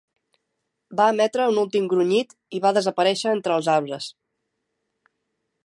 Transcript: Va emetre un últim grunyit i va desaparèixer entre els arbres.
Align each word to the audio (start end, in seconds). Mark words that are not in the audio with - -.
Va 1.01 1.05
emetre 1.15 1.45
un 1.51 1.59
últim 1.63 1.85
grunyit 1.91 2.33
i 2.59 2.63
va 2.65 2.71
desaparèixer 2.79 3.29
entre 3.35 3.55
els 3.59 3.69
arbres. 3.75 4.09